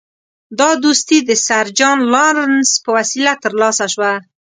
[0.59, 4.13] دا دوستي د سر جان لارنس په وسیله ترلاسه شوه.